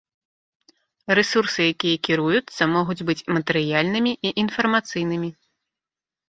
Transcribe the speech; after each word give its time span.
Рэсурсы, 1.19 1.61
якія 1.73 1.97
кіруюцца, 2.07 2.63
могуць 2.75 2.97
быць 3.11 3.25
матэрыяльнымі 3.35 4.11
і 4.31 4.33
інфармацыйнымі. 4.47 5.29